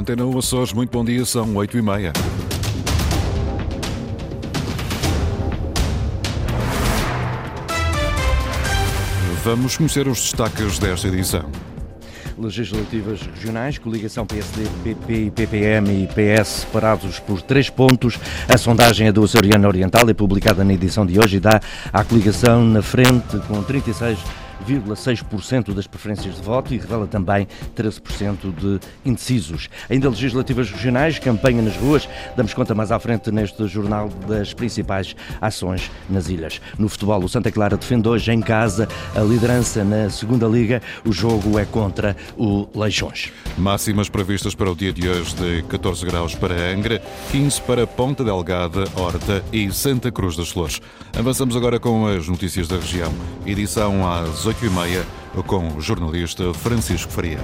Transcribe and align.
Antena 0.00 0.24
1 0.24 0.38
Açores, 0.38 0.72
muito 0.72 0.90
bom 0.90 1.04
dia, 1.04 1.26
são 1.26 1.54
8 1.54 1.76
e 1.76 1.82
meia. 1.82 2.12
Vamos 9.44 9.76
conhecer 9.76 10.08
os 10.08 10.18
destaques 10.18 10.78
desta 10.78 11.06
edição. 11.06 11.44
Legislativas 12.38 13.20
regionais, 13.20 13.76
coligação 13.76 14.24
PSD, 14.24 14.64
PP, 14.82 15.32
PPM 15.32 16.04
e 16.04 16.06
PS 16.06 16.48
separados 16.48 17.18
por 17.18 17.42
três 17.42 17.68
pontos. 17.68 18.18
A 18.48 18.56
sondagem 18.56 19.08
é 19.08 19.12
do 19.12 19.22
Açoriano 19.22 19.68
Oriental, 19.68 20.08
é 20.08 20.14
publicada 20.14 20.64
na 20.64 20.72
edição 20.72 21.04
de 21.04 21.20
hoje 21.20 21.36
e 21.36 21.40
dá 21.40 21.60
à 21.92 22.02
coligação 22.02 22.64
na 22.64 22.80
frente 22.80 23.38
com 23.46 23.62
36 23.62 24.18
13,6% 24.66 25.72
das 25.72 25.86
preferências 25.86 26.36
de 26.36 26.42
voto 26.42 26.74
e 26.74 26.78
revela 26.78 27.06
também 27.06 27.46
13% 27.76 28.54
de 28.54 28.80
indecisos. 29.04 29.68
Ainda 29.88 30.08
legislativas 30.08 30.70
regionais, 30.70 31.18
campanha 31.18 31.62
nas 31.62 31.76
ruas, 31.76 32.08
damos 32.36 32.54
conta 32.54 32.74
mais 32.74 32.92
à 32.92 32.98
frente 32.98 33.30
neste 33.30 33.66
jornal 33.66 34.08
das 34.28 34.52
principais 34.54 35.14
ações 35.40 35.90
nas 36.08 36.28
ilhas. 36.28 36.60
No 36.78 36.88
futebol, 36.88 37.22
o 37.22 37.28
Santa 37.28 37.50
Clara 37.50 37.76
defende 37.76 38.08
hoje 38.08 38.32
em 38.32 38.40
casa 38.40 38.88
a 39.14 39.20
liderança 39.20 39.84
na 39.84 40.10
segunda 40.10 40.46
liga. 40.46 40.82
O 41.04 41.12
jogo 41.12 41.58
é 41.58 41.64
contra 41.64 42.16
o 42.36 42.68
Leixões. 42.74 43.32
Máximas 43.56 44.08
previstas 44.08 44.54
para 44.54 44.70
o 44.70 44.74
dia 44.74 44.92
de 44.92 45.08
hoje 45.08 45.34
de 45.34 45.62
14 45.64 46.04
graus 46.06 46.34
para 46.34 46.54
Angra, 46.54 47.02
15 47.30 47.62
para 47.62 47.86
Ponta 47.86 48.24
Delgada, 48.24 48.84
Horta 48.96 49.44
e 49.52 49.70
Santa 49.72 50.10
Cruz 50.10 50.36
das 50.36 50.50
Flores. 50.50 50.80
Avançamos 51.18 51.56
agora 51.56 51.78
com 51.78 52.06
as 52.06 52.28
notícias 52.28 52.68
da 52.68 52.76
região. 52.76 53.12
Edição 53.46 54.10
às 54.10 54.46
8 54.46 54.49
e 54.66 54.70
meia 54.70 55.06
com 55.46 55.76
o 55.76 55.80
jornalista 55.80 56.52
Francisco 56.52 57.10
Faria. 57.10 57.38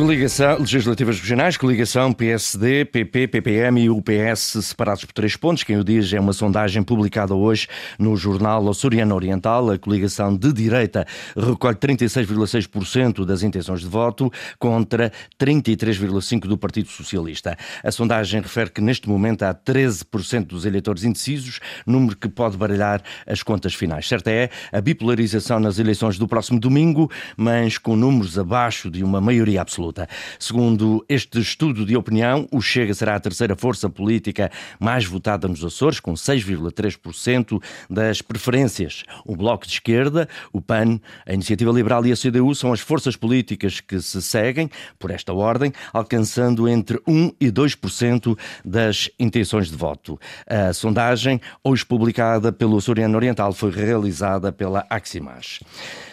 Coligação 0.00 0.60
Legislativas 0.60 1.20
Regionais, 1.20 1.58
coligação 1.58 2.10
PSD, 2.10 2.86
PP, 2.86 3.28
PPM 3.28 3.82
e 3.82 3.90
UPS 3.90 4.56
separados 4.62 5.04
por 5.04 5.12
três 5.12 5.36
pontos. 5.36 5.62
Quem 5.62 5.76
o 5.76 5.84
diz 5.84 6.10
é 6.14 6.18
uma 6.18 6.32
sondagem 6.32 6.82
publicada 6.82 7.34
hoje 7.34 7.68
no 7.98 8.16
jornal 8.16 8.66
Açoriano 8.70 9.14
Oriental. 9.14 9.70
A 9.70 9.78
coligação 9.78 10.34
de 10.34 10.54
direita 10.54 11.06
recolhe 11.36 11.76
36,6% 11.76 13.26
das 13.26 13.42
intenções 13.42 13.80
de 13.80 13.88
voto 13.88 14.32
contra 14.58 15.12
33,5% 15.38 16.46
do 16.46 16.56
Partido 16.56 16.88
Socialista. 16.88 17.54
A 17.84 17.92
sondagem 17.92 18.40
refere 18.40 18.70
que 18.70 18.80
neste 18.80 19.06
momento 19.06 19.42
há 19.42 19.54
13% 19.54 20.46
dos 20.46 20.64
eleitores 20.64 21.04
indecisos, 21.04 21.60
número 21.84 22.16
que 22.16 22.26
pode 22.26 22.56
baralhar 22.56 23.02
as 23.26 23.42
contas 23.42 23.74
finais. 23.74 24.08
Certa 24.08 24.30
é 24.30 24.48
a 24.72 24.80
bipolarização 24.80 25.60
nas 25.60 25.78
eleições 25.78 26.16
do 26.16 26.26
próximo 26.26 26.58
domingo, 26.58 27.10
mas 27.36 27.76
com 27.76 27.94
números 27.94 28.38
abaixo 28.38 28.90
de 28.90 29.04
uma 29.04 29.20
maioria 29.20 29.60
absoluta 29.60 29.89
absoluta. 29.90 30.08
Segundo 30.38 31.04
este 31.08 31.40
estudo 31.40 31.84
de 31.84 31.96
opinião, 31.96 32.48
o 32.50 32.60
Chega 32.60 32.94
será 32.94 33.16
a 33.16 33.20
terceira 33.20 33.56
força 33.56 33.88
política 33.90 34.50
mais 34.78 35.04
votada 35.04 35.46
nos 35.48 35.64
Açores, 35.64 36.00
com 36.00 36.14
6,3% 36.14 37.62
das 37.88 38.22
preferências. 38.22 39.04
O 39.24 39.36
Bloco 39.36 39.66
de 39.66 39.72
Esquerda, 39.72 40.28
o 40.52 40.60
PAN, 40.60 41.00
a 41.26 41.34
Iniciativa 41.34 41.72
Liberal 41.72 42.06
e 42.06 42.12
a 42.12 42.16
CDU 42.16 42.54
são 42.54 42.72
as 42.72 42.80
forças 42.80 43.16
políticas 43.16 43.80
que 43.80 44.00
se 44.00 44.22
seguem 44.22 44.70
por 44.98 45.10
esta 45.10 45.32
ordem, 45.32 45.72
alcançando 45.92 46.68
entre 46.68 47.00
1 47.06 47.32
e 47.40 47.50
2% 47.50 48.38
das 48.64 49.10
intenções 49.18 49.68
de 49.68 49.76
voto. 49.76 50.18
A 50.46 50.72
sondagem, 50.72 51.40
hoje 51.64 51.84
publicada 51.84 52.52
pelo 52.52 52.78
Açoriano 52.78 53.16
Oriental, 53.16 53.52
foi 53.52 53.70
realizada 53.70 54.52
pela 54.52 54.86
Aximas. 54.88 55.60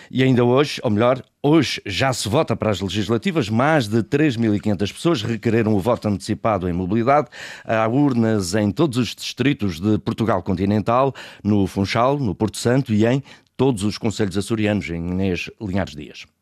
E 0.09 0.23
ainda 0.23 0.43
hoje, 0.43 0.79
ou 0.83 0.89
melhor, 0.89 1.21
hoje 1.47 1.81
já 1.85 2.11
se 2.11 2.27
vota 2.27 2.55
para 2.55 2.69
as 2.69 2.81
legislativas. 2.81 3.49
Mais 3.49 3.87
de 3.87 4.03
3.500 4.03 4.93
pessoas 4.93 5.21
requereram 5.21 5.73
o 5.73 5.79
voto 5.79 6.07
antecipado 6.07 6.67
em 6.67 6.73
mobilidade. 6.73 7.29
Há 7.63 7.87
urnas 7.87 8.53
em 8.53 8.69
todos 8.71 8.97
os 8.97 9.15
distritos 9.15 9.79
de 9.79 9.97
Portugal 9.99 10.43
continental, 10.43 11.13
no 11.43 11.65
Funchal, 11.65 12.19
no 12.19 12.35
Porto 12.35 12.57
Santo 12.57 12.93
e 12.93 13.05
em 13.05 13.23
todos 13.55 13.83
os 13.83 13.97
conselhos 13.97 14.37
açorianos, 14.37 14.89
em 14.89 15.07
Inês 15.09 15.49
Linhares 15.59 15.95
Dias. 15.95 16.36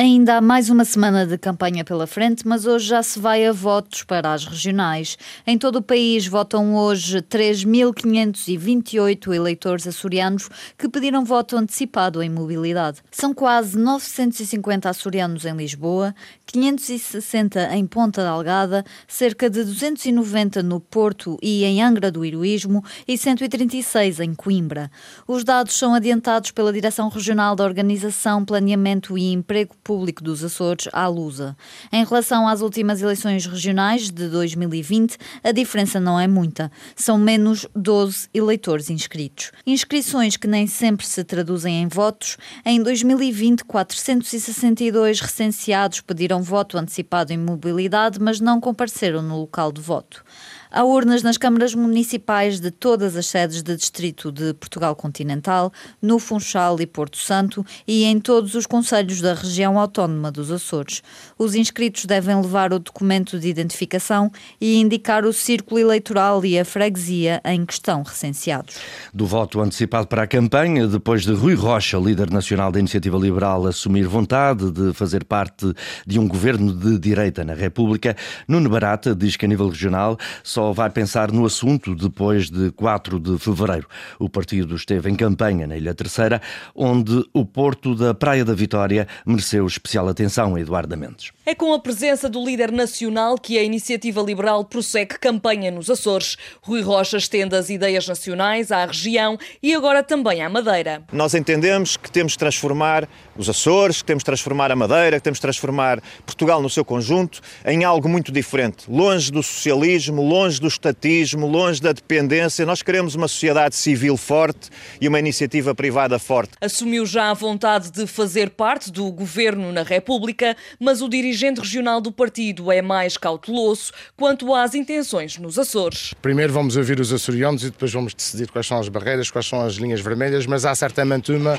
Ainda 0.00 0.36
há 0.36 0.40
mais 0.40 0.70
uma 0.70 0.84
semana 0.84 1.26
de 1.26 1.36
campanha 1.36 1.84
pela 1.84 2.06
frente, 2.06 2.46
mas 2.46 2.66
hoje 2.66 2.86
já 2.86 3.02
se 3.02 3.18
vai 3.18 3.44
a 3.44 3.50
votos 3.50 4.04
para 4.04 4.32
as 4.32 4.44
regionais. 4.44 5.18
Em 5.44 5.58
todo 5.58 5.80
o 5.80 5.82
país 5.82 6.24
votam 6.24 6.76
hoje 6.76 7.20
3.528 7.20 9.34
eleitores 9.34 9.88
açorianos 9.88 10.48
que 10.78 10.88
pediram 10.88 11.24
voto 11.24 11.56
antecipado 11.56 12.22
em 12.22 12.30
mobilidade. 12.30 13.02
São 13.10 13.34
quase 13.34 13.76
950 13.76 14.88
açorianos 14.88 15.44
em 15.44 15.56
Lisboa, 15.56 16.14
560 16.46 17.74
em 17.74 17.84
Ponta 17.84 18.22
Delgada, 18.22 18.84
cerca 19.08 19.50
de 19.50 19.64
290 19.64 20.62
no 20.62 20.78
Porto 20.78 21.36
e 21.42 21.64
em 21.64 21.82
Angra 21.82 22.12
do 22.12 22.24
Heroísmo 22.24 22.84
e 23.06 23.18
136 23.18 24.20
em 24.20 24.32
Coimbra. 24.32 24.92
Os 25.26 25.42
dados 25.42 25.76
são 25.76 25.92
adiantados 25.92 26.52
pela 26.52 26.72
Direção 26.72 27.08
Regional 27.08 27.56
da 27.56 27.64
Organização, 27.64 28.44
Planeamento 28.44 29.18
e 29.18 29.32
Emprego 29.32 29.74
Público 29.88 30.22
dos 30.22 30.44
Açores, 30.44 30.86
à 30.92 31.08
Lusa. 31.08 31.56
Em 31.90 32.04
relação 32.04 32.46
às 32.46 32.60
últimas 32.60 33.00
eleições 33.00 33.46
regionais 33.46 34.10
de 34.10 34.28
2020, 34.28 35.16
a 35.42 35.50
diferença 35.50 35.98
não 35.98 36.20
é 36.20 36.28
muita. 36.28 36.70
São 36.94 37.16
menos 37.16 37.66
12 37.74 38.28
eleitores 38.34 38.90
inscritos. 38.90 39.50
Inscrições 39.66 40.36
que 40.36 40.46
nem 40.46 40.66
sempre 40.66 41.06
se 41.06 41.24
traduzem 41.24 41.80
em 41.80 41.88
votos. 41.88 42.36
Em 42.66 42.82
2020, 42.82 43.64
462 43.64 45.20
recenseados 45.20 46.02
pediram 46.02 46.42
voto 46.42 46.76
antecipado 46.76 47.32
em 47.32 47.38
mobilidade, 47.38 48.20
mas 48.20 48.40
não 48.40 48.60
compareceram 48.60 49.22
no 49.22 49.40
local 49.40 49.72
de 49.72 49.80
voto. 49.80 50.22
Há 50.70 50.84
urnas 50.84 51.22
nas 51.22 51.38
câmaras 51.38 51.74
municipais 51.74 52.60
de 52.60 52.70
todas 52.70 53.16
as 53.16 53.26
sedes 53.26 53.62
de 53.62 53.74
distrito 53.74 54.30
de 54.30 54.52
Portugal 54.52 54.94
Continental, 54.94 55.72
no 56.00 56.18
Funchal 56.18 56.78
e 56.78 56.86
Porto 56.86 57.16
Santo 57.16 57.64
e 57.86 58.04
em 58.04 58.20
todos 58.20 58.54
os 58.54 58.66
conselhos 58.66 59.22
da 59.22 59.32
região 59.32 59.78
autónoma 59.78 60.30
dos 60.30 60.50
Açores. 60.50 61.02
Os 61.38 61.54
inscritos 61.54 62.04
devem 62.04 62.36
levar 62.36 62.74
o 62.74 62.78
documento 62.78 63.38
de 63.38 63.48
identificação 63.48 64.30
e 64.60 64.78
indicar 64.78 65.24
o 65.24 65.32
círculo 65.32 65.80
eleitoral 65.80 66.44
e 66.44 66.58
a 66.58 66.64
freguesia 66.66 67.40
em 67.46 67.64
que 67.64 67.72
estão 67.72 68.02
recenseados. 68.02 68.76
Do 69.14 69.24
voto 69.24 69.60
antecipado 69.60 70.06
para 70.06 70.24
a 70.24 70.26
campanha, 70.26 70.86
depois 70.86 71.22
de 71.22 71.32
Rui 71.32 71.54
Rocha, 71.54 71.96
líder 71.96 72.30
nacional 72.30 72.70
da 72.70 72.78
Iniciativa 72.78 73.16
Liberal, 73.16 73.66
assumir 73.66 74.06
vontade 74.06 74.70
de 74.70 74.92
fazer 74.92 75.24
parte 75.24 75.72
de 76.06 76.18
um 76.18 76.28
governo 76.28 76.74
de 76.74 76.98
direita 76.98 77.42
na 77.42 77.54
República, 77.54 78.14
Nuno 78.46 78.68
Barata 78.68 79.14
diz 79.14 79.34
que 79.34 79.46
a 79.46 79.48
nível 79.48 79.68
regional 79.68 80.18
só 80.42 80.57
vai 80.74 80.90
pensar 80.90 81.30
no 81.30 81.46
assunto 81.46 81.94
depois 81.94 82.50
de 82.50 82.70
4 82.72 83.20
de 83.20 83.38
fevereiro. 83.38 83.86
O 84.18 84.28
partido 84.28 84.74
esteve 84.74 85.08
em 85.10 85.14
campanha 85.14 85.66
na 85.66 85.76
Ilha 85.76 85.94
Terceira, 85.94 86.40
onde 86.74 87.24
o 87.32 87.44
porto 87.44 87.94
da 87.94 88.12
Praia 88.12 88.44
da 88.44 88.54
Vitória 88.54 89.06
mereceu 89.24 89.66
especial 89.66 90.08
atenção, 90.08 90.58
Eduardo 90.58 90.96
Mendes. 90.96 91.30
É 91.46 91.54
com 91.54 91.72
a 91.72 91.78
presença 91.78 92.28
do 92.28 92.44
líder 92.44 92.72
nacional 92.72 93.38
que 93.38 93.58
a 93.58 93.62
Iniciativa 93.62 94.20
Liberal 94.20 94.64
prossegue 94.64 95.18
campanha 95.18 95.70
nos 95.70 95.88
Açores. 95.88 96.36
Rui 96.60 96.82
Rocha 96.82 97.16
estende 97.16 97.54
as 97.54 97.70
ideias 97.70 98.06
nacionais 98.06 98.70
à 98.70 98.84
região 98.84 99.38
e 99.62 99.74
agora 99.74 100.02
também 100.02 100.42
à 100.42 100.48
Madeira. 100.48 101.02
Nós 101.12 101.34
entendemos 101.34 101.96
que 101.96 102.10
temos 102.10 102.32
de 102.32 102.38
transformar 102.38 103.08
os 103.36 103.48
Açores, 103.48 104.02
que 104.02 104.06
temos 104.06 104.22
de 104.22 104.26
transformar 104.26 104.70
a 104.70 104.76
Madeira, 104.76 105.16
que 105.16 105.22
temos 105.22 105.38
de 105.38 105.42
transformar 105.42 106.02
Portugal 106.26 106.60
no 106.60 106.68
seu 106.68 106.84
conjunto 106.84 107.40
em 107.64 107.84
algo 107.84 108.08
muito 108.08 108.32
diferente, 108.32 108.90
longe 108.90 109.30
do 109.30 109.42
socialismo, 109.42 110.22
longe 110.22 110.47
longe 110.48 110.60
do 110.60 110.66
estatismo, 110.66 111.46
longe 111.46 111.80
da 111.80 111.92
dependência. 111.92 112.64
Nós 112.64 112.82
queremos 112.82 113.14
uma 113.14 113.28
sociedade 113.28 113.76
civil 113.76 114.16
forte 114.16 114.70
e 114.98 115.06
uma 115.06 115.18
iniciativa 115.18 115.74
privada 115.74 116.18
forte. 116.18 116.52
Assumiu 116.58 117.04
já 117.04 117.30
a 117.30 117.34
vontade 117.34 117.90
de 117.90 118.06
fazer 118.06 118.48
parte 118.50 118.90
do 118.90 119.10
governo 119.12 119.70
na 119.72 119.82
República, 119.82 120.56
mas 120.80 121.02
o 121.02 121.08
dirigente 121.08 121.60
regional 121.60 122.00
do 122.00 122.10
partido 122.10 122.72
é 122.72 122.80
mais 122.80 123.18
cauteloso 123.18 123.92
quanto 124.16 124.54
às 124.54 124.74
intenções 124.74 125.36
nos 125.36 125.58
Açores. 125.58 126.14
Primeiro 126.22 126.52
vamos 126.52 126.76
ouvir 126.76 126.98
os 126.98 127.12
açorianos 127.12 127.62
e 127.62 127.70
depois 127.70 127.92
vamos 127.92 128.14
decidir 128.14 128.50
quais 128.50 128.66
são 128.66 128.78
as 128.78 128.88
barreiras, 128.88 129.30
quais 129.30 129.46
são 129.46 129.60
as 129.60 129.74
linhas 129.74 130.00
vermelhas, 130.00 130.46
mas 130.46 130.64
há 130.64 130.74
certamente 130.74 131.30
uma 131.30 131.58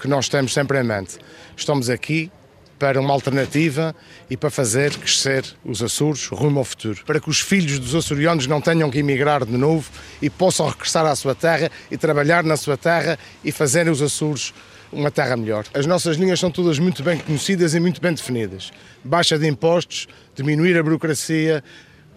que 0.00 0.06
nós 0.06 0.28
temos 0.28 0.52
sempre 0.52 0.78
em 0.80 0.84
mente. 0.84 1.18
Estamos 1.56 1.90
aqui 1.90 2.30
para 2.78 3.00
uma 3.00 3.12
alternativa 3.12 3.94
e 4.30 4.36
para 4.36 4.50
fazer 4.50 4.96
crescer 4.96 5.44
os 5.64 5.82
Açores 5.82 6.26
rumo 6.26 6.58
ao 6.60 6.64
futuro. 6.64 7.02
Para 7.04 7.20
que 7.20 7.28
os 7.28 7.40
filhos 7.40 7.78
dos 7.78 7.94
açorianos 7.94 8.46
não 8.46 8.60
tenham 8.60 8.90
que 8.90 8.98
emigrar 8.98 9.44
de 9.44 9.56
novo 9.56 9.90
e 10.22 10.30
possam 10.30 10.68
regressar 10.68 11.04
à 11.06 11.16
sua 11.16 11.34
terra 11.34 11.70
e 11.90 11.96
trabalhar 11.96 12.44
na 12.44 12.56
sua 12.56 12.76
terra 12.76 13.18
e 13.44 13.50
fazerem 13.50 13.92
os 13.92 14.00
Açores 14.00 14.54
uma 14.92 15.10
terra 15.10 15.36
melhor. 15.36 15.66
As 15.74 15.86
nossas 15.86 16.16
linhas 16.16 16.40
são 16.40 16.50
todas 16.50 16.78
muito 16.78 17.02
bem 17.02 17.18
conhecidas 17.18 17.74
e 17.74 17.80
muito 17.80 18.00
bem 18.00 18.14
definidas. 18.14 18.70
Baixa 19.04 19.38
de 19.38 19.46
impostos, 19.46 20.08
diminuir 20.34 20.78
a 20.78 20.82
burocracia, 20.82 21.62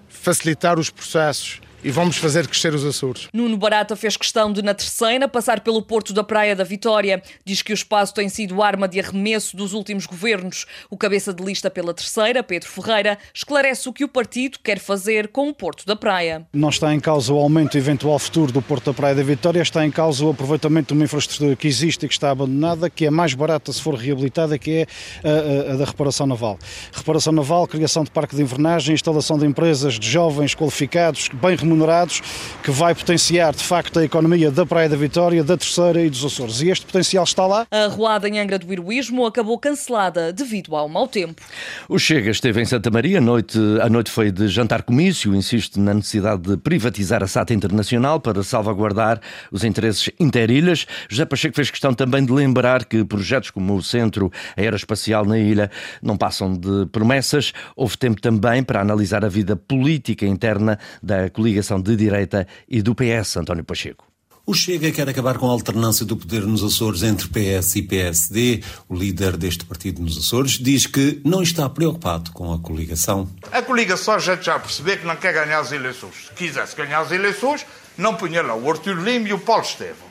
facilitar 0.08 0.80
os 0.80 0.90
processos 0.90 1.62
e 1.84 1.92
vamos 1.92 2.18
fazer 2.18 2.48
crescer 2.48 2.74
os 2.74 2.86
Açores. 2.86 3.28
Nuno 3.34 3.58
Barata 3.58 3.96
fez 3.96 4.16
questão 4.16 4.52
de, 4.52 4.62
na 4.62 4.74
terceira, 4.74 5.28
passar 5.28 5.62
pelo 5.62 5.82
Porto 5.82 6.14
da 6.14 6.24
Praia 6.24 6.56
da 6.56 6.64
Vitória. 6.64 7.22
Diz 7.44 7.62
que 7.62 7.72
o 7.72 7.74
espaço 7.74 8.14
tem 8.14 8.30
sido 8.30 8.62
arma 8.62 8.88
de 8.88 9.00
arremesso 9.00 9.58
dos 9.58 9.74
últimos 9.74 10.06
governos. 10.06 10.66
O 10.90 10.98
cabeça 10.98 11.34
de 11.34 11.44
lista 11.44 11.70
pela 11.70 11.94
terceira, 11.94 12.44
Pedro 12.44 12.70
Ferreira, 12.70 13.18
esclarece 13.34 13.90
o 13.90 13.94
que 13.94 14.04
o 14.04 14.08
partido 14.08 14.60
quer 14.64 14.80
fazer 14.80 15.30
com 15.30 15.50
o 15.50 15.54
Porto 15.54 15.86
da 15.86 15.96
Praia. 15.96 16.46
Não 16.54 16.70
está 16.70 16.94
em 16.94 17.00
causa 17.00 17.34
o 17.34 17.38
aumento 17.38 17.78
eventual 17.78 18.20
futuro 18.20 18.52
do 18.52 18.62
Porto 18.62 18.92
da 18.92 18.94
Praia 18.94 19.16
da 19.16 19.24
Vitória, 19.24 19.62
está 19.62 19.86
em 19.86 19.92
causa 19.92 20.24
o 20.24 20.30
aproveitamento 20.30 20.90
de 20.90 20.94
uma 20.94 21.06
infraestrutura 21.06 21.56
que 21.56 21.68
existe 21.68 22.06
e 22.06 22.08
que 22.08 22.14
está 22.14 22.32
abandonada, 22.32 22.90
que 22.90 23.06
é 23.06 23.10
mais 23.10 23.34
barata 23.34 23.72
se 23.74 23.82
for 23.82 23.96
reabilitada, 23.96 24.58
que 24.58 24.72
é 24.72 24.88
a, 25.24 25.72
a, 25.72 25.74
a 25.74 25.78
da 25.78 25.86
reparação 25.86 26.28
naval. 26.28 26.60
Reparação 26.92 27.34
naval, 27.34 27.68
criação 27.68 28.04
de 28.04 28.12
parque 28.12 28.36
de 28.36 28.42
invernagem, 28.42 28.94
instalação 28.94 29.38
de 29.38 29.46
empresas 29.46 29.98
de 29.98 30.10
jovens 30.10 30.54
qualificados, 30.54 31.30
bem 31.34 31.56
remunerados 31.56 31.71
remunerados, 31.72 32.22
que 32.62 32.72
vai 32.72 32.94
potenciar 32.94 33.54
de 33.54 33.64
facto 33.64 34.00
a 34.00 34.04
economia 34.04 34.52
da 34.52 34.66
Praia 34.66 34.90
da 34.90 34.98
Vitória, 34.98 35.44
da 35.44 35.56
Terceira 35.58 36.02
e 36.02 36.10
dos 36.10 36.24
Açores. 36.24 36.62
E 36.62 36.70
este 36.70 36.86
potencial 36.86 37.24
está 37.24 37.48
lá. 37.48 37.66
A 37.72 37.86
arruada 37.86 38.28
em 38.28 38.40
Angra 38.40 38.60
do 38.60 38.72
Heroísmo 38.72 39.26
acabou 39.26 39.58
cancelada 39.58 40.34
devido 40.34 40.76
ao 40.76 40.90
mau 40.90 41.08
tempo. 41.08 41.42
O 41.88 41.98
Chega 41.98 42.30
esteve 42.30 42.62
em 42.62 42.66
Santa 42.66 42.92
Maria, 42.92 43.20
a 43.20 43.22
noite, 43.22 43.58
a 43.82 43.90
noite 43.90 44.12
foi 44.12 44.32
de 44.32 44.48
jantar 44.48 44.84
comício, 44.84 45.34
insiste 45.34 45.80
na 45.80 45.94
necessidade 45.94 46.42
de 46.42 46.58
privatizar 46.58 47.24
a 47.24 47.28
SATA 47.28 47.54
Internacional 47.54 48.20
para 48.20 48.44
salvaguardar 48.44 49.22
os 49.52 49.64
interesses 49.64 50.10
interilhas. 50.20 50.86
José 51.10 51.26
Pacheco 51.26 51.56
fez 51.56 51.72
questão 51.72 51.94
também 51.94 52.26
de 52.26 52.32
lembrar 52.32 52.86
que 52.86 53.04
projetos 53.04 53.50
como 53.50 53.76
o 53.76 53.84
Centro 53.84 54.32
Aeroespacial 54.58 55.26
na 55.26 55.38
ilha 55.38 55.72
não 56.02 56.18
passam 56.18 56.54
de 56.54 56.86
promessas. 56.92 57.54
Houve 57.76 57.98
tempo 57.98 58.22
também 58.22 58.64
para 58.64 58.82
analisar 58.82 59.24
a 59.24 59.30
vida 59.30 59.56
política 59.56 60.26
interna 60.26 60.78
da 61.02 61.30
coligação 61.30 61.61
coligação 61.62 61.80
de 61.80 61.96
direita 61.96 62.48
e 62.68 62.82
do 62.82 62.96
PS, 62.96 63.38
António 63.38 63.64
Pacheco. 63.64 64.06
O 64.44 64.56
Chega 64.56 64.92
quer 64.92 65.08
acabar 65.08 65.38
com 65.38 65.48
a 65.48 65.52
alternância 65.52 66.04
do 66.04 66.18
poder 66.18 66.42
nos 66.42 66.64
Açores 66.64 67.04
entre 67.04 67.28
PS 67.28 67.76
e 67.76 67.84
PSD. 67.84 68.64
O 68.90 68.96
líder 68.96 69.38
deste 69.38 69.64
partido 69.64 70.02
nos 70.02 70.18
Açores 70.18 70.54
diz 70.54 70.88
que 70.88 71.22
não 71.24 71.44
está 71.44 71.70
preocupado 71.70 72.32
com 72.32 72.52
a 72.52 72.58
coligação. 72.58 73.30
A 73.52 73.62
coligação 73.62 74.20
já 74.20 74.36
já 74.36 74.58
percebeu 74.60 74.98
que 74.98 75.06
não 75.06 75.16
quer 75.16 75.34
ganhar 75.34 75.60
as 75.60 75.72
eleições. 75.72 76.26
Se 76.28 76.34
quisesse 76.34 76.76
ganhar 76.76 77.02
as 77.02 77.12
eleições, 77.12 77.66
não 77.96 78.16
punha 78.16 78.42
lá 78.42 78.56
o 78.56 78.70
Artur 78.70 78.96
Lima 78.96 79.30
e 79.30 79.34
o 79.34 79.40
Paulo 79.40 79.64
Estevão. 79.64 80.10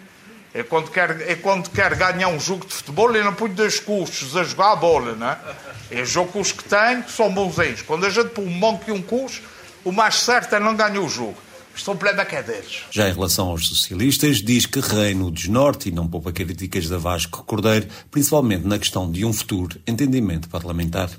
É 0.55 0.63
quando, 0.63 0.91
quer, 0.91 1.29
é 1.29 1.35
quando 1.35 1.69
quer 1.71 1.95
ganhar 1.97 2.29
um 2.29 2.39
jogo 2.39 2.67
de 2.67 2.73
futebol, 2.73 3.11
ele 3.11 3.23
não 3.25 3.35
põe 3.35 3.51
dois 3.51 3.79
custos 3.79 4.37
a 4.37 4.43
jogar 4.45 4.73
a 4.73 4.77
bola, 4.77 5.15
não 5.15 5.29
é? 5.29 5.39
É 5.91 6.05
jogo 6.05 6.33
com 6.33 6.41
os 6.41 6.53
que 6.53 6.65
tem, 6.65 7.03
que 7.03 7.11
são 7.11 7.33
bonzinhos. 7.33 7.83
Quando 7.83 8.07
a 8.07 8.11
gente 8.11 8.31
põe 8.31 8.45
um 8.45 8.51
monte 8.51 8.89
e 8.89 8.93
um 8.93 9.03
custo, 9.03 9.43
o 9.85 9.93
mais 9.93 10.17
certo 10.17 10.55
é 10.55 10.61
não 10.61 10.75
ganhar 10.75 11.01
o 11.01 11.09
jogo. 11.09 11.37
Isto 11.75 11.91
é 11.91 11.95
um 11.95 11.97
problema 11.97 12.25
que 12.25 12.37
é 12.37 12.43
deles. 12.43 12.83
Já 12.91 13.09
em 13.09 13.13
relação 13.13 13.49
aos 13.49 13.69
socialistas, 13.69 14.43
diz 14.43 14.67
que 14.67 14.81
reina 14.81 15.25
o 15.25 15.31
desnorte 15.31 15.89
e 15.89 15.93
não 15.93 16.07
poupa 16.07 16.33
críticas 16.33 16.89
da 16.89 16.99
Vasco 16.99 17.45
Cordeiro, 17.45 17.89
principalmente 18.11 18.67
na 18.67 18.79
questão 18.79 19.11
de 19.11 19.25
um 19.25 19.33
futuro 19.33 19.81
entendimento 19.87 20.49
parlamentar. 20.49 21.11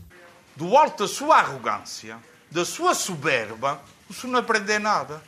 Do 0.56 0.75
alto 0.78 1.04
da 1.04 1.08
sua 1.08 1.38
arrogância, 1.38 2.18
da 2.52 2.66
sua 2.66 2.94
soberba, 2.94 3.81
o 4.10 4.13
senhor 4.13 4.34
não 4.34 4.40
aprende 4.40 4.78
nada. 4.78 5.22